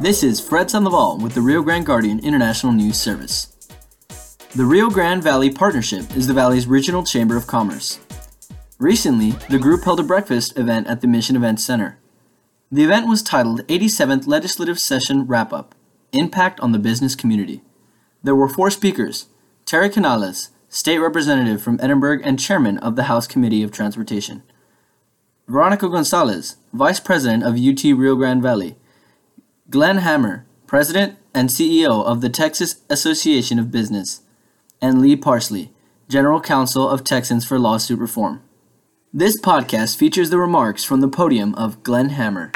This 0.00 0.22
is 0.22 0.38
Fred 0.38 0.70
Sandoval 0.70 1.18
with 1.18 1.34
the 1.34 1.40
Rio 1.40 1.60
Grande 1.60 1.84
Guardian 1.84 2.20
International 2.20 2.72
News 2.72 2.96
Service. 3.00 3.52
The 4.54 4.64
Rio 4.64 4.90
Grande 4.90 5.24
Valley 5.24 5.50
Partnership 5.50 6.16
is 6.16 6.28
the 6.28 6.34
Valley's 6.34 6.68
regional 6.68 7.02
chamber 7.02 7.36
of 7.36 7.48
commerce. 7.48 7.98
Recently, 8.78 9.32
the 9.50 9.58
group 9.58 9.82
held 9.82 9.98
a 9.98 10.04
breakfast 10.04 10.56
event 10.56 10.86
at 10.86 11.00
the 11.00 11.08
Mission 11.08 11.34
Event 11.34 11.58
Center. 11.58 11.98
The 12.70 12.84
event 12.84 13.08
was 13.08 13.24
titled 13.24 13.66
87th 13.66 14.28
Legislative 14.28 14.78
Session 14.78 15.26
Wrap 15.26 15.52
Up 15.52 15.74
Impact 16.12 16.60
on 16.60 16.70
the 16.70 16.78
Business 16.78 17.16
Community. 17.16 17.62
There 18.22 18.36
were 18.36 18.48
four 18.48 18.70
speakers 18.70 19.26
Terry 19.66 19.90
Canales, 19.90 20.50
State 20.68 21.00
Representative 21.00 21.60
from 21.60 21.80
Edinburg 21.82 22.20
and 22.22 22.38
Chairman 22.38 22.78
of 22.78 22.94
the 22.94 23.04
House 23.04 23.26
Committee 23.26 23.64
of 23.64 23.72
Transportation, 23.72 24.44
Veronica 25.48 25.88
Gonzalez, 25.88 26.54
Vice 26.72 27.00
President 27.00 27.42
of 27.42 27.56
UT 27.56 27.82
Rio 27.98 28.14
Grande 28.14 28.42
Valley, 28.42 28.76
Glenn 29.70 29.98
Hammer, 29.98 30.46
President 30.66 31.18
and 31.34 31.50
CEO 31.50 32.02
of 32.02 32.22
the 32.22 32.30
Texas 32.30 32.80
Association 32.88 33.58
of 33.58 33.70
Business, 33.70 34.22
and 34.80 35.02
Lee 35.02 35.14
Parsley, 35.14 35.74
General 36.08 36.40
Counsel 36.40 36.88
of 36.88 37.04
Texans 37.04 37.44
for 37.44 37.58
Lawsuit 37.58 37.98
Reform. 37.98 38.42
This 39.12 39.38
podcast 39.38 39.98
features 39.98 40.30
the 40.30 40.38
remarks 40.38 40.84
from 40.84 41.02
the 41.02 41.08
podium 41.08 41.54
of 41.56 41.82
Glenn 41.82 42.08
Hammer. 42.08 42.50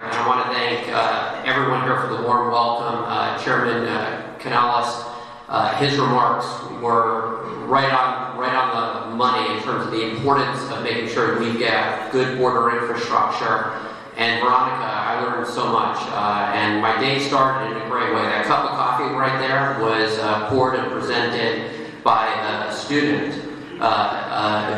I 0.00 0.24
want 0.26 0.44
to 0.48 0.52
thank 0.52 0.88
uh, 0.88 1.40
everyone 1.46 1.82
here 1.82 2.00
for 2.00 2.08
the 2.08 2.22
warm 2.24 2.50
welcome. 2.50 3.04
Uh, 3.06 3.38
Chairman 3.44 3.86
uh, 3.86 4.36
Canales, 4.40 5.04
uh, 5.48 5.76
his 5.76 5.96
remarks 6.00 6.46
were 6.82 7.44
right 7.66 7.92
on, 7.92 8.36
right 8.36 8.56
on 8.56 9.10
the 9.10 9.14
money 9.14 9.54
in 9.54 9.62
terms 9.62 9.86
of 9.86 9.92
the 9.92 10.10
importance 10.10 10.68
of 10.72 10.82
making 10.82 11.08
sure 11.08 11.38
we've 11.38 11.60
got 11.60 12.10
good 12.10 12.36
border 12.38 12.76
infrastructure. 12.76 13.86
And 14.20 14.40
Veronica, 14.42 14.84
I 14.84 15.24
learned 15.24 15.46
so 15.48 15.72
much, 15.72 15.96
uh, 16.12 16.52
and 16.54 16.82
my 16.82 17.00
day 17.00 17.20
started 17.20 17.74
in 17.74 17.82
a 17.82 17.88
great 17.88 18.14
way. 18.14 18.22
That 18.22 18.44
cup 18.44 18.64
of 18.64 18.70
coffee 18.70 19.14
right 19.14 19.38
there 19.40 19.82
was 19.82 20.18
uh, 20.18 20.50
poured 20.50 20.74
and 20.74 20.92
presented 20.92 22.04
by 22.04 22.28
a 22.68 22.72
student 22.72 23.34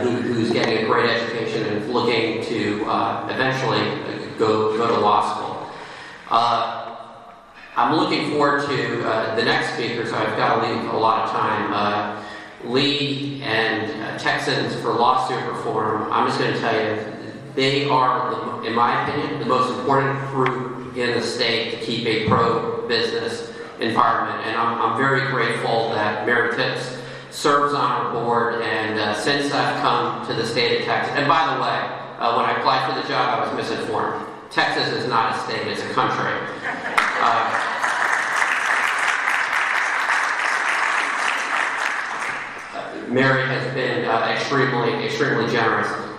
who, 0.03 0.11
who's 0.11 0.53
getting 0.53 0.85
a 0.85 0.87
great 0.87 1.11
education 1.11 1.67
and 1.67 1.93
looking 1.93 2.45
to 2.45 2.87
eventually 3.29 3.83
go, 4.39 4.77
go 4.77 4.87
to 4.87 5.01
law 5.01 5.35
school. 5.35 5.53
Uh, 6.31 6.97
I'm 7.77 7.97
looking 7.97 8.31
forward 8.31 8.67
to 8.69 9.09
uh, 9.09 9.35
the 9.35 9.45
next 9.45 9.75
speaker, 9.75 10.07
so 10.07 10.17
I've 10.17 10.37
got 10.37 10.61
to 10.61 10.69
leave 10.69 10.91
a 10.91 10.97
lot 10.97 11.25
of 11.25 11.31
time. 11.31 11.73
Uh, 11.73 12.25
Lee 12.65 13.43
and 13.43 14.03
uh, 14.03 14.19
Texans 14.19 14.75
for 14.77 14.93
Lawsuit 14.93 15.43
Reform, 15.47 16.13
I'm 16.13 16.29
just 16.29 16.39
going 16.39 16.53
to 16.53 16.61
tell 16.61 16.75
you, 16.75 17.12
they 17.55 17.89
are, 17.89 18.65
in 18.65 18.75
my 18.75 19.03
opinion, 19.03 19.39
the 19.41 19.47
most 19.47 19.79
important 19.79 20.19
fruit 20.31 20.97
in 20.97 21.19
the 21.19 21.23
state 21.23 21.79
to 21.79 21.85
keep 21.85 22.07
a 22.07 22.27
pro-business 22.29 23.53
environment. 23.81 24.47
And 24.47 24.57
I'm, 24.57 24.81
I'm, 24.81 24.97
very 24.97 25.31
grateful 25.31 25.91
that 25.91 26.27
Mary 26.27 26.55
Tipps 26.57 26.99
serves 27.31 27.75
on 27.75 27.91
our 27.91 28.13
board. 28.13 28.63
And 28.63 28.99
uh, 28.99 29.15
since 29.15 29.53
I've 29.53 29.81
come 29.81 30.27
to 30.27 30.35
the 30.35 30.47
state 30.47 30.81
of 30.81 30.87
Texas, 30.87 31.15
and 31.17 31.27
by 31.27 31.55
the 31.55 31.61
way, 31.61 32.03
uh, 32.19 32.37
when 32.37 32.47
I 32.47 32.59
applied 32.59 32.89
for 32.89 33.01
the 33.01 33.07
job, 33.09 33.39
I 33.39 33.45
was 33.45 33.57
misinformed. 33.57 34.27
Texas 34.51 34.89
is 34.93 35.09
not 35.09 35.35
a 35.35 35.39
state, 35.41 35.67
it's 35.67 35.83
a 35.83 35.93
country. 35.93 36.33
Uh, 37.21 37.69
Mary 43.09 43.47
has 43.47 43.75
been 43.75 44.05
uh, 44.07 44.27
extremely, 44.31 45.05
extremely 45.05 45.51
generous. 45.51 46.12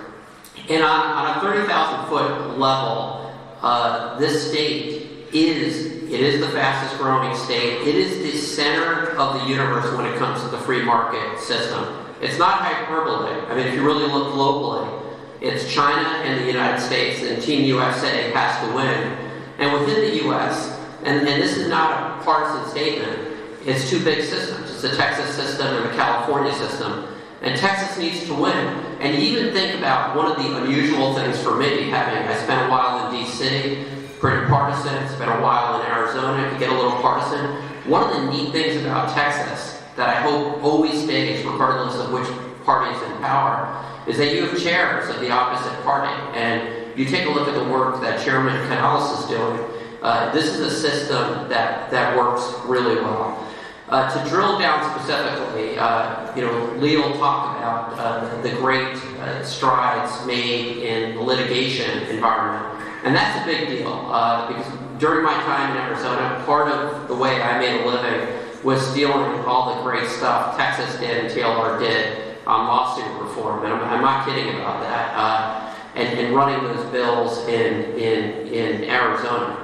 And 0.70 0.84
on, 0.84 1.00
on 1.06 1.38
a 1.38 1.42
30,000 1.42 2.08
foot 2.08 2.58
level, 2.58 3.34
uh, 3.62 4.18
this 4.20 4.50
state 4.50 5.10
is, 5.34 5.86
it 6.04 6.20
is 6.20 6.40
the 6.40 6.50
fastest 6.50 7.02
growing 7.02 7.36
state. 7.36 7.88
It 7.88 7.96
is 7.96 8.20
the 8.20 8.38
center 8.38 9.12
of 9.18 9.42
the 9.42 9.48
universe 9.48 9.92
when 9.96 10.06
it 10.06 10.18
comes 10.18 10.42
to 10.44 10.48
the 10.50 10.58
free 10.60 10.82
market 10.82 11.40
system. 11.40 12.06
It's 12.22 12.38
not 12.38 12.60
hyperbole. 12.60 13.32
I 13.50 13.56
mean, 13.56 13.68
if 13.68 13.74
you 13.74 13.84
really 13.84 14.08
look 14.08 14.34
globally, 14.34 15.02
it's 15.42 15.72
China 15.74 16.08
and 16.08 16.42
the 16.42 16.48
United 16.48 16.82
States, 16.82 17.22
and 17.24 17.42
Team 17.42 17.66
USA 17.66 18.32
has 18.32 18.66
to 18.66 18.76
win. 18.76 19.18
And 19.60 19.74
within 19.74 20.02
the 20.02 20.30
US, 20.30 20.80
and, 21.04 21.28
and 21.28 21.42
this 21.42 21.58
is 21.58 21.68
not 21.68 22.22
a 22.22 22.24
partisan 22.24 22.70
statement, 22.72 23.34
it's 23.66 23.90
two 23.90 24.02
big 24.04 24.24
systems. 24.24 24.72
It's 24.72 24.82
the 24.82 24.96
Texas 24.96 25.36
system 25.36 25.68
and 25.68 25.86
the 25.86 25.96
California 25.96 26.54
system. 26.54 27.08
And 27.42 27.60
Texas 27.60 27.98
needs 27.98 28.26
to 28.28 28.34
win. 28.34 28.93
And 29.04 29.22
even 29.22 29.54
think 29.54 29.78
about 29.78 30.16
one 30.16 30.32
of 30.32 30.38
the 30.38 30.64
unusual 30.64 31.14
things 31.14 31.38
for 31.44 31.58
me, 31.58 31.90
having 31.90 32.26
I 32.26 32.42
spent 32.42 32.68
a 32.68 32.72
while 32.72 33.06
in 33.06 33.20
D.C., 33.20 33.84
pretty 34.18 34.48
partisan, 34.48 35.10
spent 35.10 35.30
a 35.30 35.44
while 35.44 35.82
in 35.82 35.88
Arizona, 35.88 36.50
could 36.50 36.58
get 36.58 36.70
a 36.70 36.74
little 36.74 36.94
partisan. 37.02 37.46
One 37.86 38.10
of 38.10 38.16
the 38.16 38.32
neat 38.32 38.54
things 38.54 38.82
about 38.82 39.14
Texas 39.14 39.84
that 39.98 40.08
I 40.08 40.22
hope 40.22 40.64
always 40.64 41.04
stays, 41.04 41.46
regardless 41.46 42.00
of 42.00 42.14
which 42.14 42.30
party 42.64 42.96
is 42.96 43.12
in 43.12 43.18
power, 43.18 43.86
is 44.08 44.18
that 44.20 44.34
you 44.34 44.48
have 44.48 44.58
chairs 44.58 45.14
of 45.14 45.20
the 45.20 45.30
opposite 45.30 45.84
party. 45.84 46.14
And 46.40 46.98
you 46.98 47.04
take 47.04 47.28
a 47.28 47.30
look 47.30 47.50
at 47.50 47.56
the 47.56 47.70
work 47.70 48.00
that 48.00 48.24
Chairman 48.24 48.56
Canales 48.70 49.20
is 49.20 49.26
doing, 49.26 49.60
uh, 50.02 50.32
this 50.32 50.46
is 50.46 50.62
a 50.62 50.72
system 50.72 51.50
that, 51.50 51.92
that 51.92 52.16
works 52.16 52.54
really 52.64 53.02
well. 53.02 53.52
Uh, 53.90 54.10
to 54.10 54.30
drill 54.30 54.58
down 54.60 54.98
specifically, 54.98 55.78
uh, 55.78 56.34
you 56.36 56.42
know, 56.42 56.74
Lee 56.78 56.96
will 56.96 57.14
talk 57.16 57.58
about 57.58 58.00
uh, 58.00 58.42
the 58.42 58.50
great 58.52 58.96
uh, 59.20 59.44
strides 59.44 60.26
made 60.26 60.78
in 60.78 61.16
the 61.16 61.22
litigation 61.22 62.04
environment. 62.04 62.82
And 63.04 63.14
that's 63.14 63.42
a 63.42 63.46
big 63.46 63.68
deal 63.68 63.92
uh, 64.10 64.48
because 64.48 64.72
during 65.00 65.24
my 65.24 65.34
time 65.34 65.76
in 65.76 65.84
Arizona, 65.84 66.42
part 66.46 66.72
of 66.72 67.10
the 67.10 67.16
way 67.16 67.42
I 67.42 67.60
made 67.60 67.82
a 67.82 67.86
living 67.86 68.40
was 68.64 68.82
stealing 68.92 69.42
all 69.42 69.76
the 69.76 69.82
great 69.84 70.10
stuff 70.10 70.56
Texas 70.58 70.98
did 71.00 71.26
and 71.26 71.34
TLR 71.34 71.78
did 71.80 72.38
on 72.48 72.68
lawsuit 72.68 73.06
reform, 73.22 73.64
and 73.66 73.74
I'm, 73.74 73.84
I'm 73.84 74.02
not 74.02 74.26
kidding 74.26 74.50
about 74.56 74.82
that, 74.82 75.14
uh, 75.16 75.76
and, 75.96 76.20
and, 76.20 76.36
running 76.36 76.62
those 76.64 76.86
bills 76.92 77.40
in, 77.48 77.84
in, 77.98 78.48
in 78.48 78.90
Arizona. 78.90 79.63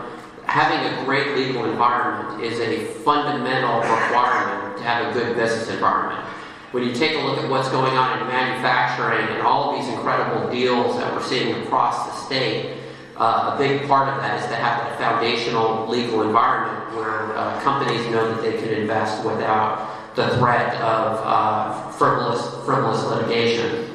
Having 0.50 0.98
a 0.98 1.06
great 1.06 1.38
legal 1.38 1.66
environment 1.66 2.44
is 2.44 2.60
a 2.60 2.84
fundamental 3.04 3.82
requirement 3.82 4.78
to 4.80 4.84
have 4.84 5.16
a 5.16 5.20
good 5.20 5.36
business 5.36 5.70
environment. 5.70 6.26
When 6.72 6.84
you 6.84 6.92
take 6.92 7.16
a 7.18 7.22
look 7.22 7.38
at 7.38 7.48
what's 7.48 7.70
going 7.70 7.96
on 7.96 8.20
in 8.20 8.26
manufacturing 8.26 9.28
and 9.28 9.44
all 9.44 9.70
of 9.70 9.80
these 9.80 9.94
incredible 9.94 10.50
deals 10.50 10.98
that 10.98 11.14
we're 11.14 11.22
seeing 11.22 11.54
across 11.62 12.04
the 12.08 12.26
state, 12.26 12.80
uh, 13.16 13.52
a 13.54 13.58
big 13.59 13.88
part 13.88 14.09
of 14.09 14.18
that 14.22 14.42
is 14.42 14.48
to 14.48 14.56
have 14.56 14.92
a 14.92 14.98
foundational 14.98 15.88
legal 15.88 16.24
environment 16.24 16.96
where 16.96 17.38
uh, 17.38 17.62
companies 17.62 18.04
know 18.08 18.34
that 18.34 18.42
they 18.42 18.58
can 18.59 18.70
invest 18.70 19.24
without 19.24 20.16
the 20.16 20.36
threat 20.38 20.74
of 20.82 21.22
uh, 21.26 21.92
frivolous, 21.92 22.66
frivolous 22.66 23.04
litigation. 23.04 23.86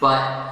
But 0.00 0.51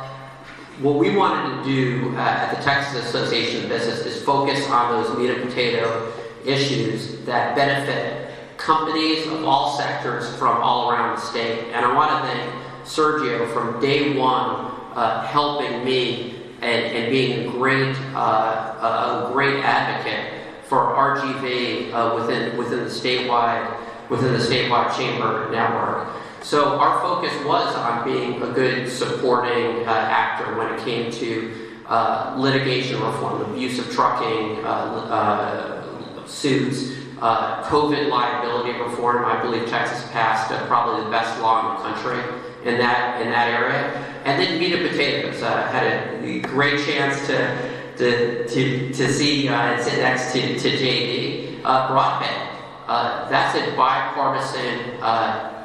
what 0.83 0.97
we 0.97 1.15
wanted 1.15 1.63
to 1.63 1.71
do 1.71 2.17
uh, 2.17 2.21
at 2.21 2.57
the 2.57 2.63
Texas 2.63 3.05
Association 3.07 3.65
of 3.65 3.69
Business 3.69 4.01
is 4.07 4.23
focus 4.23 4.67
on 4.69 5.03
those 5.03 5.17
meat 5.19 5.31
and 5.31 5.49
potato 5.49 6.13
issues 6.45 7.19
that 7.25 7.55
benefit 7.55 8.31
companies 8.57 9.27
of 9.27 9.45
all 9.45 9.77
sectors 9.77 10.35
from 10.37 10.57
all 10.63 10.91
around 10.91 11.17
the 11.17 11.23
state. 11.23 11.67
And 11.73 11.85
I 11.85 11.95
want 11.95 12.11
to 12.11 12.31
thank 12.31 12.55
Sergio 12.85 13.53
from 13.53 13.81
day 13.81 14.17
one 14.17 14.73
uh, 14.95 15.27
helping 15.27 15.85
me 15.85 16.37
and, 16.63 16.85
and 16.87 17.11
being 17.11 17.49
a 17.49 17.51
great, 17.51 17.97
uh, 18.15 19.29
a 19.29 19.33
great 19.33 19.65
advocate 19.65 20.33
for 20.65 20.95
RGV 20.95 21.93
uh, 21.93 22.15
within, 22.15 22.57
within 22.57 22.81
the 22.81 22.91
statewide 22.91 23.77
within 24.11 24.33
the 24.33 24.39
statewide 24.39 24.95
chamber 24.97 25.49
network. 25.51 26.09
So 26.43 26.79
our 26.79 27.01
focus 27.01 27.33
was 27.45 27.75
on 27.77 28.05
being 28.05 28.43
a 28.43 28.53
good 28.53 28.89
supporting 28.89 29.87
uh, 29.87 29.91
actor 29.91 30.57
when 30.57 30.73
it 30.73 30.81
came 30.85 31.13
to 31.13 31.71
uh, 31.87 32.35
litigation 32.39 33.01
reform, 33.03 33.43
abuse 33.43 33.79
of 33.79 33.91
trucking, 33.93 34.65
uh, 34.65 34.69
uh 34.69 36.27
suits, 36.27 36.93
uh, 37.21 37.63
COVID 37.65 38.09
liability 38.09 38.79
reform. 38.79 39.25
I 39.25 39.43
believe 39.43 39.69
Texas 39.69 40.09
passed 40.13 40.53
uh, 40.53 40.65
probably 40.67 41.05
the 41.05 41.11
best 41.11 41.41
law 41.41 41.77
in 41.77 41.83
the 41.83 41.91
country 41.91 42.23
in 42.65 42.79
that 42.79 43.21
in 43.21 43.31
that 43.31 43.49
area. 43.49 43.91
And 44.25 44.41
then 44.41 44.59
meat 44.59 44.73
and 44.73 44.89
potatoes. 44.89 45.41
had 45.41 46.25
a 46.25 46.41
great 46.41 46.85
chance 46.87 47.27
to 47.27 47.71
to 47.99 48.49
to, 48.49 48.93
to 48.93 49.13
see 49.13 49.49
and 49.49 49.83
sit 49.83 49.99
next 49.99 50.33
to, 50.33 50.59
to 50.59 50.69
JD. 50.71 51.65
Uh, 51.65 53.29
that's 53.29 53.57
a 53.57 53.77
bipartisan 53.77 55.01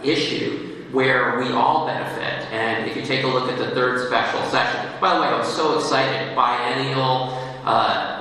issue 0.06 0.86
where 0.92 1.38
we 1.40 1.52
all 1.52 1.86
benefit. 1.86 2.52
And 2.54 2.90
if 2.90 2.96
you 2.96 3.04
take 3.04 3.24
a 3.24 3.28
look 3.28 3.50
at 3.50 3.58
the 3.58 3.72
third 3.72 4.08
special 4.08 4.42
session, 4.50 4.92
by 5.02 5.16
the 5.16 5.22
way, 5.22 5.28
I 5.28 5.38
was 5.38 5.54
so 5.54 5.78
excited. 5.78 6.36
Biennial 6.36 7.38
uh, 7.66 8.16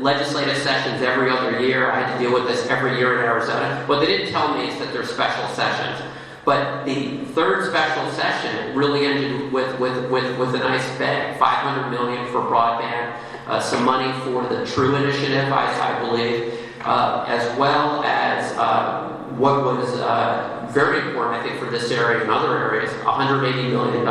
legislative 0.00 0.58
sessions 0.58 1.02
every 1.02 1.30
other 1.30 1.60
year. 1.60 1.90
I 1.90 2.00
had 2.00 2.18
to 2.18 2.22
deal 2.22 2.34
with 2.34 2.46
this 2.46 2.66
every 2.66 2.98
year 2.98 3.18
in 3.18 3.24
Arizona. 3.24 3.84
What 3.86 4.00
they 4.00 4.06
didn't 4.06 4.32
tell 4.32 4.56
me 4.56 4.68
is 4.68 4.78
that 4.78 4.92
there's 4.92 5.10
special 5.10 5.46
sessions. 5.54 6.02
But 6.44 6.84
the 6.84 7.24
third 7.26 7.70
special 7.70 8.10
session 8.12 8.76
really 8.76 9.06
ended 9.06 9.52
with, 9.52 9.78
with, 9.78 10.10
with, 10.10 10.38
with 10.38 10.54
a 10.56 10.58
nice 10.58 10.86
bang, 10.98 11.38
500 11.38 11.90
million 11.90 12.26
for 12.32 12.40
broadband, 12.40 13.16
uh, 13.46 13.60
some 13.60 13.84
money 13.84 14.12
for 14.24 14.42
the 14.48 14.66
True 14.66 14.96
Initiative, 14.96 15.52
I, 15.52 15.96
I 15.96 16.00
believe, 16.00 16.58
uh, 16.84 17.24
as 17.28 17.56
well 17.56 18.02
as 18.02 18.52
uh, 18.58 19.08
what 19.36 19.64
was 19.64 19.88
uh, 20.00 20.61
very 20.72 21.06
important, 21.06 21.36
I 21.36 21.42
think, 21.46 21.58
for 21.58 21.70
this 21.70 21.90
area 21.90 22.22
and 22.22 22.30
other 22.30 22.56
areas, 22.56 22.90
$180 23.04 23.70
million 23.70 24.04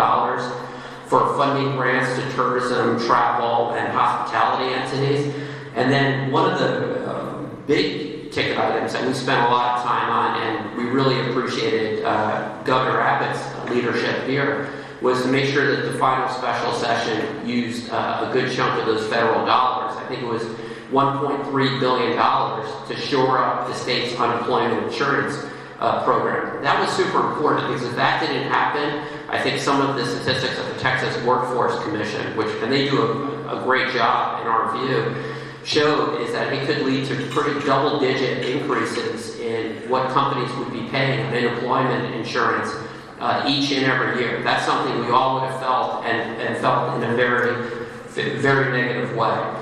for 1.07 1.35
funding 1.35 1.75
grants 1.75 2.15
to 2.21 2.35
tourism, 2.35 2.99
travel, 3.05 3.73
and 3.73 3.91
hospitality 3.91 4.73
entities. 4.73 5.35
And 5.75 5.91
then 5.91 6.31
one 6.31 6.51
of 6.51 6.59
the 6.59 7.05
uh, 7.05 7.43
big 7.67 8.31
ticket 8.31 8.57
items 8.57 8.93
that 8.93 9.05
we 9.05 9.13
spent 9.13 9.45
a 9.45 9.49
lot 9.49 9.77
of 9.77 9.83
time 9.83 10.09
on, 10.09 10.41
and 10.41 10.77
we 10.77 10.85
really 10.85 11.19
appreciated 11.29 12.05
uh, 12.05 12.61
Governor 12.63 13.01
Abbott's 13.01 13.69
leadership 13.69 14.25
here, 14.25 14.69
was 15.01 15.23
to 15.23 15.29
make 15.29 15.51
sure 15.51 15.75
that 15.75 15.91
the 15.91 15.97
final 15.97 16.29
special 16.29 16.73
session 16.73 17.47
used 17.47 17.89
uh, 17.89 18.27
a 18.29 18.33
good 18.33 18.51
chunk 18.55 18.79
of 18.79 18.85
those 18.85 19.07
federal 19.07 19.45
dollars. 19.45 19.97
I 19.97 20.05
think 20.07 20.21
it 20.21 20.27
was 20.27 20.43
$1.3 20.91 21.79
billion 21.79 22.15
to 22.15 22.95
shore 23.07 23.39
up 23.39 23.67
the 23.67 23.73
state's 23.73 24.17
unemployment 24.19 24.85
insurance 24.85 25.50
uh, 25.81 26.03
program. 26.03 26.61
That 26.61 26.79
was 26.79 26.89
super 26.95 27.31
important 27.31 27.67
because 27.67 27.83
if 27.87 27.95
that 27.95 28.21
didn't 28.21 28.47
happen, 28.49 29.03
I 29.29 29.41
think 29.41 29.59
some 29.59 29.81
of 29.81 29.95
the 29.95 30.05
statistics 30.05 30.57
of 30.59 30.67
the 30.67 30.79
Texas 30.79 31.21
Workforce 31.25 31.77
Commission, 31.83 32.37
which 32.37 32.49
and 32.61 32.71
they 32.71 32.87
do 32.87 33.01
a, 33.01 33.59
a 33.59 33.63
great 33.63 33.91
job 33.91 34.41
in 34.41 34.47
our 34.47 34.71
view, 34.77 35.15
showed 35.63 36.21
is 36.21 36.31
that 36.33 36.53
it 36.53 36.65
could 36.67 36.85
lead 36.85 37.07
to 37.07 37.15
pretty 37.29 37.59
double-digit 37.65 38.45
increases 38.45 39.39
in 39.39 39.89
what 39.89 40.09
companies 40.11 40.53
would 40.57 40.71
be 40.71 40.87
paying 40.89 41.25
on 41.25 41.33
unemployment 41.33 42.13
insurance 42.15 42.71
uh, 43.19 43.45
each 43.47 43.71
and 43.71 43.85
every 43.85 44.21
year. 44.21 44.41
That's 44.43 44.65
something 44.65 44.99
we 44.99 45.11
all 45.11 45.41
would 45.41 45.49
have 45.49 45.59
felt 45.59 46.05
and, 46.05 46.41
and 46.41 46.57
felt 46.57 46.95
in 46.95 47.09
a 47.09 47.15
very, 47.15 47.85
very 48.39 48.71
negative 48.71 49.15
way. 49.15 49.55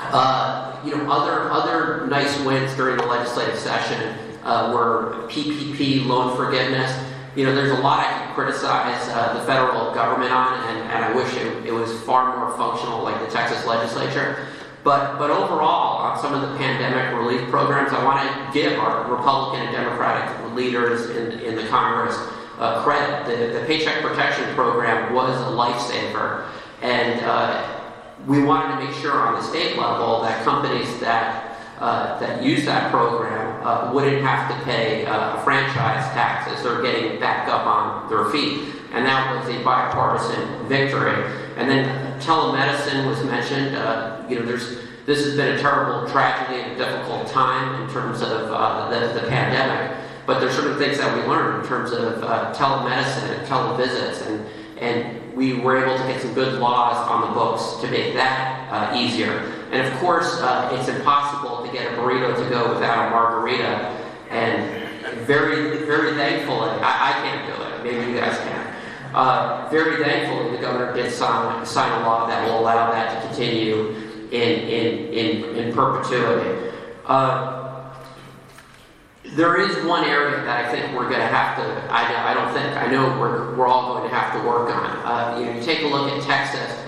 Uh, 0.00 0.80
you 0.84 0.96
know, 0.96 1.10
other 1.10 1.50
other 1.50 2.06
nice 2.08 2.40
wins 2.44 2.74
during 2.74 2.96
the 2.96 3.06
legislative 3.06 3.56
session 3.56 4.18
uh, 4.44 4.72
were 4.74 5.26
PPP 5.28 6.06
loan 6.06 6.36
forgiveness. 6.36 6.92
You 7.34 7.46
know, 7.46 7.54
there's 7.54 7.70
a 7.70 7.80
lot 7.80 8.00
I 8.00 8.10
can 8.10 8.34
criticize 8.34 9.08
uh, 9.08 9.34
the 9.34 9.44
federal 9.46 9.94
government 9.94 10.32
on, 10.32 10.54
and, 10.68 10.90
and 10.90 11.04
I 11.04 11.14
wish 11.14 11.34
it, 11.34 11.66
it, 11.66 11.72
was 11.72 11.90
far 12.02 12.36
more 12.36 12.56
functional 12.58 13.02
like 13.02 13.18
the 13.24 13.30
Texas 13.32 13.64
legislature. 13.66 14.46
But, 14.84 15.18
but 15.18 15.30
overall, 15.30 15.98
on 15.98 16.18
some 16.20 16.34
of 16.34 16.42
the 16.42 16.58
pandemic 16.58 17.16
relief 17.16 17.48
programs, 17.48 17.92
I 17.92 18.04
want 18.04 18.20
to 18.20 18.52
give 18.52 18.78
our 18.78 19.10
Republican 19.10 19.66
and 19.66 19.74
Democratic 19.74 20.54
leaders 20.54 21.08
in, 21.10 21.38
in 21.40 21.54
the 21.54 21.66
Congress 21.68 22.16
uh, 22.58 22.82
credit. 22.82 23.26
The, 23.26 23.60
the 23.60 23.66
Paycheck 23.66 24.02
Protection 24.02 24.44
Program 24.54 25.14
was 25.14 25.40
a 25.40 25.44
lifesaver. 25.44 26.48
And 26.82 27.20
uh, 27.24 27.80
we 28.26 28.42
wanted 28.42 28.76
to 28.76 28.84
make 28.84 28.94
sure 28.96 29.12
on 29.12 29.34
the 29.34 29.42
state 29.42 29.78
level 29.78 30.20
that 30.22 30.44
companies 30.44 31.00
that 31.00 31.51
uh, 31.82 32.16
that 32.20 32.40
use 32.40 32.64
that 32.64 32.92
program 32.92 33.66
uh, 33.66 33.92
wouldn't 33.92 34.22
have 34.22 34.48
to 34.48 34.64
pay 34.64 35.04
uh, 35.04 35.36
franchise 35.42 36.04
taxes. 36.14 36.62
They're 36.62 36.80
getting 36.80 37.18
back 37.18 37.48
up 37.48 37.66
on 37.66 38.08
their 38.08 38.26
feet. 38.26 38.72
And 38.92 39.04
that 39.04 39.34
was 39.34 39.52
a 39.52 39.64
bipartisan 39.64 40.68
victory. 40.68 41.24
And 41.56 41.68
then 41.68 42.20
telemedicine 42.20 43.08
was 43.08 43.24
mentioned. 43.24 43.74
Uh, 43.74 44.24
you 44.28 44.38
know, 44.38 44.46
there's 44.46 44.78
this 45.06 45.24
has 45.24 45.34
been 45.34 45.56
a 45.56 45.58
terrible 45.58 46.08
tragedy 46.08 46.60
and 46.60 46.72
a 46.72 46.76
difficult 46.76 47.26
time 47.26 47.82
in 47.82 47.92
terms 47.92 48.22
of 48.22 48.52
uh, 48.52 48.88
the, 48.88 49.20
the, 49.20 49.26
pandemic. 49.26 49.98
But 50.24 50.38
there's 50.38 50.54
certain 50.54 50.78
things 50.78 50.98
that 50.98 51.16
we 51.16 51.24
learned 51.28 51.64
in 51.64 51.68
terms 51.68 51.90
of 51.90 52.22
uh, 52.22 52.54
telemedicine 52.54 53.38
and 53.38 53.48
televisits 53.48 54.24
and 54.28 54.46
and 54.78 55.34
we 55.34 55.54
were 55.54 55.84
able 55.84 55.96
to 55.96 56.04
get 56.12 56.20
some 56.20 56.34
good 56.34 56.60
laws 56.60 56.96
on 57.08 57.28
the 57.28 57.34
books 57.34 57.80
to 57.80 57.90
make 57.90 58.14
that 58.14 58.68
uh, 58.70 58.96
easier. 58.96 59.51
And 59.72 59.86
of 59.86 59.98
course, 60.00 60.38
uh, 60.40 60.76
it's 60.78 60.88
impossible 60.88 61.66
to 61.66 61.72
get 61.72 61.92
a 61.92 61.96
burrito 61.96 62.36
to 62.36 62.50
go 62.50 62.74
without 62.74 63.08
a 63.08 63.10
margarita. 63.10 63.98
And 64.28 65.16
very, 65.26 65.84
very 65.86 66.12
thankfully, 66.12 66.68
I, 66.68 67.10
I 67.10 67.12
can't 67.22 67.46
do 67.46 67.62
it. 67.62 67.82
Maybe 67.82 68.12
you 68.12 68.20
guys 68.20 68.36
can. 68.38 68.74
Uh, 69.14 69.68
very 69.70 70.02
thankfully, 70.04 70.54
the 70.56 70.62
governor 70.62 70.94
did 70.94 71.10
sign, 71.10 71.64
sign 71.66 72.00
a 72.00 72.04
law 72.04 72.26
that 72.26 72.46
will 72.46 72.60
allow 72.60 72.90
that 72.90 73.22
to 73.22 73.26
continue 73.28 73.88
in, 74.30 74.60
in, 74.60 75.12
in, 75.12 75.56
in 75.56 75.74
perpetuity. 75.74 76.70
Uh, 77.06 77.90
there 79.24 79.58
is 79.60 79.84
one 79.86 80.04
area 80.04 80.36
that 80.44 80.66
I 80.66 80.70
think 80.70 80.94
we're 80.94 81.08
going 81.08 81.20
to 81.20 81.26
have 81.26 81.56
to, 81.56 81.92
I, 81.92 82.30
I 82.30 82.34
don't 82.34 82.52
think, 82.52 82.76
I 82.76 82.86
know 82.90 83.18
we're, 83.18 83.54
we're 83.56 83.66
all 83.66 83.94
going 83.94 84.08
to 84.08 84.14
have 84.14 84.34
to 84.34 84.46
work 84.46 84.68
on. 84.74 84.90
Uh, 85.04 85.38
you 85.38 85.46
know, 85.46 85.52
you 85.52 85.62
take 85.62 85.82
a 85.82 85.86
look 85.86 86.10
at 86.12 86.22
Texas, 86.22 86.78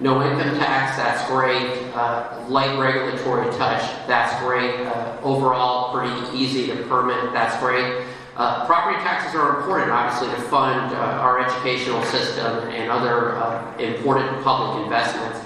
no 0.00 0.22
income 0.22 0.56
tax, 0.56 0.96
that's 0.96 1.28
great. 1.28 1.92
Uh, 1.94 2.44
light 2.48 2.78
regulatory 2.78 3.50
touch, 3.56 3.82
that's 4.06 4.42
great. 4.42 4.86
Uh, 4.86 5.20
overall, 5.22 5.92
pretty 5.92 6.36
easy 6.36 6.66
to 6.68 6.76
permit, 6.84 7.32
that's 7.32 7.58
great. 7.60 8.06
Uh, 8.36 8.64
property 8.64 8.96
taxes 9.02 9.34
are 9.34 9.58
important, 9.58 9.90
obviously, 9.90 10.34
to 10.34 10.40
fund 10.48 10.94
uh, 10.94 10.98
our 10.98 11.44
educational 11.44 12.02
system 12.04 12.68
and 12.70 12.90
other 12.90 13.36
uh, 13.36 13.76
important 13.76 14.42
public 14.42 14.82
investments. 14.84 15.38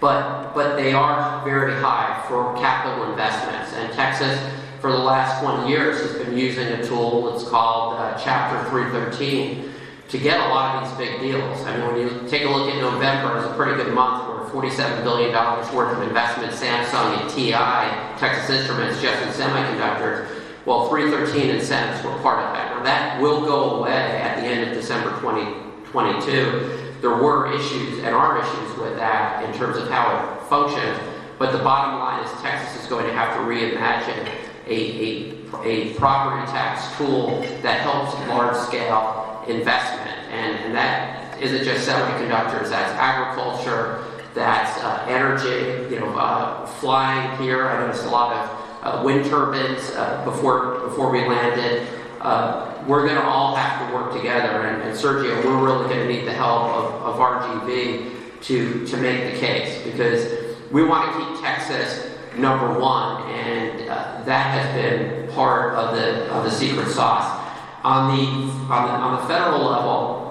But, 0.00 0.52
but 0.52 0.74
they 0.74 0.92
are 0.92 1.44
very 1.44 1.80
high 1.80 2.24
for 2.26 2.56
capital 2.56 3.08
investments. 3.08 3.72
And 3.74 3.92
Texas, 3.92 4.36
for 4.80 4.90
the 4.90 4.98
last 4.98 5.40
20 5.44 5.70
years 5.70 6.00
has 6.00 6.26
been 6.26 6.36
using 6.36 6.66
a 6.66 6.84
tool 6.84 7.30
that's 7.30 7.48
called 7.48 8.00
uh, 8.00 8.18
Chapter 8.18 8.68
313 8.70 9.71
to 10.12 10.18
get 10.18 10.38
a 10.38 10.48
lot 10.52 10.76
of 10.76 10.90
these 10.90 11.08
big 11.08 11.20
deals. 11.22 11.58
I 11.62 11.74
mean, 11.74 11.86
when 11.86 11.96
you 11.96 12.28
take 12.28 12.42
a 12.44 12.50
look 12.50 12.68
at 12.68 12.78
November, 12.82 13.38
it's 13.38 13.46
a 13.46 13.54
pretty 13.56 13.82
good 13.82 13.94
month 13.94 14.28
where 14.28 14.62
$47 14.62 15.02
billion 15.02 15.32
worth 15.74 15.96
of 15.96 16.02
investment, 16.02 16.52
Samsung 16.52 17.18
and 17.18 17.30
TI, 17.30 18.20
Texas 18.20 18.50
Instruments, 18.50 19.00
just 19.00 19.22
in 19.22 19.28
semiconductors. 19.28 20.28
Well, 20.66 20.90
313 20.90 21.48
incentives 21.48 22.04
were 22.04 22.12
part 22.18 22.44
of 22.44 22.52
that. 22.52 22.76
Now, 22.76 22.84
that 22.84 23.22
will 23.22 23.40
go 23.40 23.76
away 23.76 24.20
at 24.20 24.38
the 24.38 24.42
end 24.42 24.68
of 24.68 24.76
December 24.76 25.18
2022. 25.20 26.98
There 27.00 27.16
were 27.16 27.50
issues 27.50 28.00
and 28.00 28.14
are 28.14 28.38
issues 28.38 28.76
with 28.76 28.96
that 28.96 29.42
in 29.48 29.58
terms 29.58 29.78
of 29.78 29.88
how 29.88 30.12
it 30.12 30.48
functions, 30.50 30.98
but 31.38 31.52
the 31.52 31.64
bottom 31.64 31.98
line 31.98 32.22
is 32.22 32.42
Texas 32.42 32.82
is 32.82 32.86
going 32.86 33.06
to 33.06 33.12
have 33.14 33.34
to 33.38 33.40
reimagine 33.44 34.28
a, 34.66 35.64
a, 35.64 35.64
a 35.64 35.94
property 35.94 36.52
tax 36.52 36.94
tool 36.98 37.40
that 37.62 37.80
helps 37.80 38.12
large 38.28 38.56
scale 38.68 39.22
investment. 39.48 40.01
And, 40.32 40.56
and 40.58 40.74
that 40.74 41.40
isn't 41.40 41.64
just 41.64 41.88
semiconductors, 41.88 42.70
that's 42.70 42.92
agriculture, 42.98 44.04
that's 44.34 44.82
uh, 44.82 45.06
energy, 45.08 45.94
you 45.94 46.00
know, 46.00 46.16
uh, 46.18 46.66
flying 46.66 47.40
here. 47.40 47.68
I 47.68 47.80
noticed 47.80 48.04
a 48.04 48.10
lot 48.10 48.34
of 48.34 48.62
uh, 48.82 49.04
wind 49.04 49.26
turbines 49.26 49.90
uh, 49.90 50.24
before, 50.24 50.80
before 50.80 51.10
we 51.10 51.20
landed. 51.20 51.86
Uh, 52.20 52.82
we're 52.88 53.06
going 53.06 53.20
to 53.20 53.24
all 53.24 53.54
have 53.54 53.86
to 53.86 53.94
work 53.94 54.12
together. 54.12 54.66
And, 54.66 54.82
and 54.82 54.98
Sergio, 54.98 55.44
we're 55.44 55.64
really 55.64 55.84
going 55.88 56.08
to 56.08 56.12
need 56.12 56.26
the 56.26 56.32
help 56.32 56.72
of, 56.72 56.94
of 57.02 57.16
RGV 57.16 58.40
to, 58.42 58.86
to 58.86 58.96
make 58.96 59.32
the 59.32 59.38
case 59.38 59.82
because 59.84 60.56
we 60.72 60.82
want 60.82 61.12
to 61.12 61.18
keep 61.18 61.44
Texas 61.44 62.12
number 62.36 62.78
one, 62.78 63.22
and 63.30 63.88
uh, 63.88 64.22
that 64.24 64.46
has 64.46 64.74
been 64.74 65.30
part 65.32 65.74
of 65.74 65.94
the 65.94 66.26
of 66.32 66.44
the 66.44 66.50
secret 66.50 66.88
sauce. 66.88 67.40
On 67.84 68.16
the 68.16 68.24
on 68.72 68.86
the, 68.86 68.92
on 68.92 69.20
the 69.20 69.26
federal 69.26 69.60
level, 69.60 70.21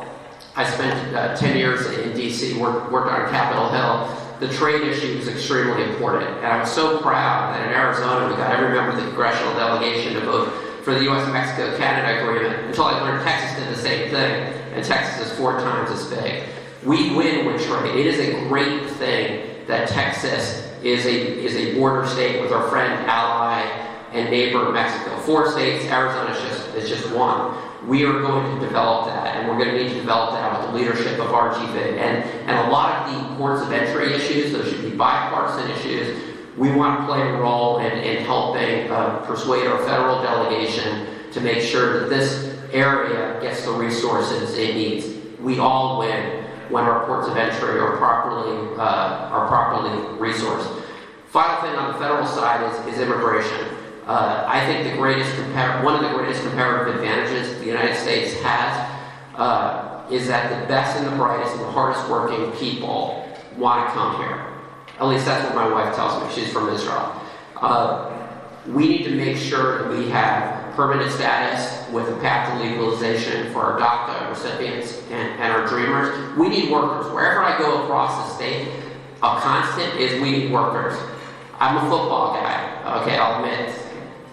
I 0.55 0.70
spent 0.70 1.15
uh, 1.15 1.36
ten 1.38 1.58
years 1.58 1.86
in 1.98 2.15
D.C. 2.15 2.58
worked 2.58 2.91
worked 2.91 3.10
on 3.10 3.29
Capitol 3.29 3.70
Hill. 3.70 4.17
The 4.39 4.53
trade 4.55 4.81
issue 4.81 5.17
was 5.17 5.27
extremely 5.27 5.84
important, 5.84 6.29
and 6.38 6.48
I'm 6.48 6.65
so 6.65 7.00
proud 7.00 7.53
that 7.53 7.67
in 7.67 7.74
Arizona 7.74 8.27
we 8.27 8.36
got 8.36 8.51
every 8.51 8.75
member 8.75 8.91
of 8.91 8.98
the 8.98 9.03
congressional 9.03 9.53
delegation 9.53 10.13
to 10.15 10.22
vote 10.22 10.50
for 10.84 10.93
the 10.96 11.03
U.S. 11.03 11.31
Mexico 11.31 11.77
Canada 11.77 12.22
agreement. 12.22 12.65
Until 12.65 12.86
I 12.86 13.00
learned 13.01 13.24
Texas 13.24 13.63
did 13.63 13.74
the 13.74 13.79
same 13.79 14.10
thing, 14.10 14.53
and 14.74 14.84
Texas 14.84 15.31
is 15.31 15.38
four 15.38 15.53
times 15.60 15.91
as 15.91 16.10
big. 16.10 16.43
We 16.84 17.15
win 17.15 17.46
with 17.46 17.63
trade. 17.63 17.96
It 17.96 18.08
is 18.08 18.20
a 18.20 18.48
great 18.48 18.89
thing 18.91 19.65
that 19.67 19.88
Texas 19.88 20.67
is 20.84 21.05
a, 21.05 21.43
is 21.43 21.55
a 21.55 21.75
border 21.77 22.08
state 22.08 22.41
with 22.41 22.51
our 22.51 22.67
friend, 22.70 23.05
ally, 23.08 23.62
and 24.12 24.29
neighbor 24.29 24.72
Mexico. 24.72 25.15
Four 25.20 25.51
states, 25.51 25.86
Arizona 25.86 26.31
is 26.31 26.41
just, 26.41 26.75
is 26.75 26.89
just 26.89 27.15
one. 27.15 27.55
We 27.88 28.05
are 28.05 28.21
going 28.21 28.59
to 28.59 28.65
develop 28.65 29.07
that, 29.07 29.35
and 29.35 29.47
we're 29.47 29.57
going 29.57 29.75
to 29.75 29.83
need 29.83 29.89
to 29.89 30.00
develop 30.00 30.33
that 30.33 30.59
with 30.59 30.69
the 30.69 30.77
leadership 30.77 31.19
of 31.19 31.27
RGV. 31.27 31.97
And, 31.97 32.23
and 32.47 32.67
a 32.67 32.71
lot 32.71 33.09
of 33.09 33.29
the 33.29 33.35
ports 33.35 33.61
of 33.63 33.71
entry 33.71 34.13
issues, 34.13 34.51
those 34.51 34.69
should 34.69 34.83
be 34.83 34.95
bipartisan 34.95 35.71
issues. 35.71 36.21
We 36.57 36.71
want 36.71 37.00
to 37.00 37.05
play 37.07 37.21
a 37.21 37.38
role 37.38 37.79
in, 37.79 37.91
in 37.93 38.23
helping 38.23 38.91
uh, 38.91 39.25
persuade 39.25 39.65
our 39.65 39.79
federal 39.79 40.21
delegation 40.21 41.07
to 41.31 41.41
make 41.41 41.61
sure 41.61 42.01
that 42.01 42.09
this 42.09 42.55
area 42.71 43.39
gets 43.41 43.65
the 43.65 43.71
resources 43.71 44.55
it 44.57 44.75
needs. 44.75 45.39
We 45.39 45.57
all 45.57 46.00
win 46.00 46.43
when 46.69 46.83
our 46.83 47.05
ports 47.05 47.27
of 47.27 47.35
entry 47.35 47.79
are 47.79 47.97
properly, 47.97 48.75
uh, 48.77 49.29
are 49.31 49.47
properly 49.47 49.97
resourced. 50.19 50.83
Final 51.29 51.61
thing 51.61 51.75
on 51.75 51.93
the 51.93 52.00
federal 52.00 52.27
side 52.27 52.88
is, 52.88 52.93
is 52.93 53.01
immigration. 53.01 53.67
Uh, 54.08 54.43
I 54.48 54.65
think 54.65 54.89
the 54.89 54.98
greatest 54.98 55.31
compar- 55.36 55.84
one 55.84 55.93
of 55.96 56.01
the 56.01 56.17
greatest 56.17 56.41
comparative 56.41 56.96
advantages 56.96 57.58
the 57.60 57.65
United 57.65 57.96
States 57.98 58.39
has 58.41 58.89
uh, 59.36 60.03
is 60.12 60.27
that 60.27 60.62
the 60.62 60.67
best 60.67 60.98
and 60.98 61.08
the 61.08 61.15
brightest 61.15 61.53
and 61.55 61.62
the 61.62 61.72
hardest 61.72 62.10
working 62.10 62.51
people 62.53 63.27
want 63.58 63.88
to 63.88 63.93
come 63.93 64.17
here. 64.17 64.48
At 65.00 65.08
least 65.08 65.25
that's 65.25 65.46
what 65.46 65.55
my 65.55 65.67
wife 65.72 65.96
tells 65.96 66.22
me. 66.22 66.34
She's 66.34 66.51
from 66.51 66.70
Israel. 66.70 67.15
Uh, 67.55 68.12
we 68.67 68.88
need 68.88 69.03
to 69.03 69.12
make 69.12 69.38
sure 69.38 69.84
that 69.84 69.98
we 69.98 70.10
have 70.10 70.75
permanent 70.75 71.12
status 71.12 71.89
with 71.91 72.08
a 72.08 72.15
path 72.22 72.51
to 72.51 72.63
legalization 72.63 73.51
for 73.51 73.60
our 73.60 73.79
DACA 73.79 74.29
recipients 74.29 75.01
and, 75.10 75.39
and 75.39 75.51
our 75.51 75.67
dreamers. 75.67 76.38
We 76.38 76.50
need 76.50 76.72
workers. 76.72 77.12
Wherever 77.12 77.41
I 77.41 77.58
go 77.58 77.84
across 77.84 78.29
the 78.29 78.36
state, 78.36 78.67
a 79.17 79.39
constant 79.39 80.00
is 80.00 80.22
we 80.22 80.31
need 80.31 80.51
workers. 80.51 80.98
I'm 81.60 81.77
a 81.77 81.81
football 81.81 82.34
guy. 82.34 83.01
Okay, 83.01 83.17
I'll 83.17 83.43
admit, 83.43 83.75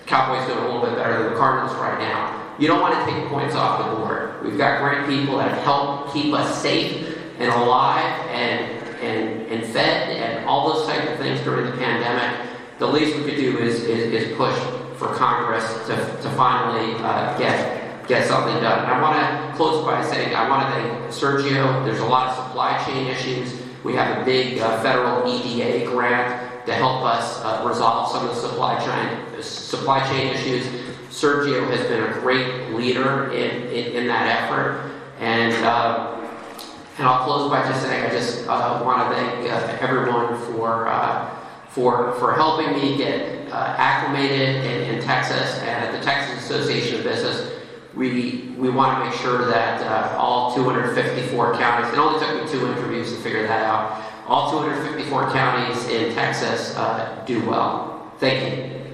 Cowboys 0.09 0.47
doing 0.47 0.59
a 0.59 0.67
little 0.67 0.83
bit 0.83 0.97
better 0.97 1.23
than 1.23 1.33
the 1.33 1.38
Cardinals 1.38 1.77
right 1.77 1.99
now. 1.99 2.57
You 2.59 2.67
don't 2.67 2.81
want 2.81 2.95
to 2.95 3.12
take 3.12 3.29
points 3.29 3.55
off 3.55 3.79
the 3.79 3.97
board. 3.97 4.43
We've 4.43 4.59
got 4.59 4.81
great 4.83 5.07
people 5.07 5.38
that 5.38 5.53
have 5.53 5.62
helped 5.62 6.12
keep 6.12 6.35
us 6.35 6.61
safe 6.61 7.17
and 7.38 7.53
alive 7.53 8.27
and 8.31 8.77
and, 8.99 9.47
and 9.47 9.65
fed 9.73 10.11
and 10.11 10.45
all 10.45 10.73
those 10.73 10.88
type 10.88 11.09
of 11.09 11.19
things 11.19 11.41
during 11.43 11.67
the 11.67 11.77
pandemic 11.77 12.49
the 12.79 12.87
least 12.87 13.17
we 13.17 13.25
could 13.25 13.37
do 13.37 13.59
is, 13.59 13.83
is, 13.83 14.12
is 14.12 14.37
push 14.37 14.57
for 14.97 15.09
Congress 15.15 15.65
to, 15.87 15.97
to 16.23 16.31
finally 16.37 16.95
uh, 17.03 17.37
get, 17.37 18.07
get 18.07 18.27
something 18.27 18.55
done. 18.62 18.85
And 18.85 18.93
I 18.93 19.03
want 19.03 19.19
to 19.19 19.57
close 19.57 19.85
by 19.85 20.05
saying 20.05 20.35
I 20.35 20.49
want 20.49 20.67
to 20.67 20.81
thank 20.81 21.12
Sergio. 21.12 21.85
There's 21.85 21.99
a 21.99 22.07
lot 22.07 22.29
of 22.29 22.47
supply 22.47 22.83
chain 22.85 23.09
issues. 23.09 23.61
We 23.83 23.95
have 23.95 24.23
a 24.23 24.25
big 24.25 24.61
uh, 24.61 24.81
federal 24.81 25.27
EDA 25.29 25.87
grant 25.91 26.67
to 26.67 26.75
help 26.75 27.03
us 27.03 27.41
uh, 27.41 27.65
resolve 27.67 28.12
some 28.12 28.29
of 28.29 28.35
the 28.35 28.41
supply 28.41 28.79
chain, 28.79 29.25
supply 29.42 30.07
chain 30.09 30.35
issues. 30.35 30.66
Sergio 31.11 31.68
has 31.71 31.87
been 31.88 32.04
a 32.04 32.21
great 32.21 32.71
leader 32.75 33.33
in, 33.33 33.68
in, 33.68 33.97
in 33.97 34.07
that 34.07 34.42
effort. 34.42 34.90
And, 35.18 35.52
uh, 35.64 36.14
and 36.99 37.07
I'll 37.07 37.25
close 37.25 37.50
by 37.50 37.62
just 37.68 37.83
saying 37.83 38.04
I 38.04 38.11
just 38.11 38.47
uh, 38.47 38.83
want 38.85 39.09
to 39.09 39.16
thank 39.16 39.50
uh, 39.50 39.85
everyone 39.85 40.37
for 40.52 40.88
for, 41.78 42.12
for 42.14 42.35
helping 42.35 42.73
me 42.73 42.97
get 42.97 43.50
uh, 43.52 43.75
acclimated 43.78 44.64
in, 44.64 44.95
in, 44.95 45.02
Texas 45.02 45.59
and 45.61 45.85
at 45.85 45.92
the 45.92 46.04
Texas 46.04 46.45
Association 46.45 46.99
of 46.99 47.04
Business. 47.04 47.52
We, 47.95 48.54
we 48.59 48.68
want 48.68 48.99
to 48.99 49.09
make 49.09 49.18
sure 49.21 49.47
that 49.47 49.80
uh, 49.83 50.18
all 50.18 50.54
254 50.54 51.54
counties, 51.54 51.92
it 51.92 51.99
only 51.99 52.18
took 52.18 52.42
me 52.42 52.50
two 52.50 52.66
interviews 52.66 53.12
to 53.12 53.18
figure 53.21 53.47
that 53.47 53.62
out, 53.62 54.04
all 54.26 54.50
254 54.50 55.30
counties 55.30 55.88
in 55.88 56.14
Texas 56.14 56.76
uh, 56.76 57.23
do 57.26 57.47
well. 57.49 58.12
Thank 58.18 58.42
you. 58.42 58.88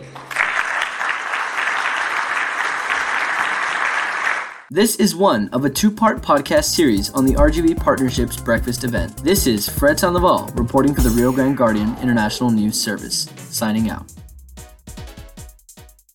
This 4.75 4.97
is 4.97 5.15
one 5.15 5.49
of 5.51 5.65
a 5.65 5.71
two 5.71 5.89
part 5.89 6.21
podcast 6.21 6.65
series 6.65 7.09
on 7.11 7.25
the 7.25 7.35
RGV 7.35 7.77
Partnerships 7.77 8.37
Breakfast 8.37 8.83
event. 8.83 9.17
This 9.19 9.47
is 9.47 9.69
Fred 9.69 10.01
Sandoval 10.01 10.49
reporting 10.57 10.93
for 10.93 11.01
the 11.03 11.11
Rio 11.11 11.31
Grande 11.31 11.57
Guardian 11.57 11.97
International 11.99 12.51
News 12.51 12.75
Service, 12.75 13.29
signing 13.37 13.89
out. 13.89 14.13